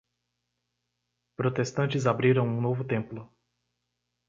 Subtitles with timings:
[1.37, 3.31] Protestantes abriram um novo templo.